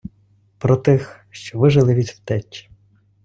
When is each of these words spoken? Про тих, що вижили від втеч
Про 0.59 0.77
тих, 0.77 1.25
що 1.29 1.59
вижили 1.59 1.95
від 1.95 2.07
втеч 2.07 2.69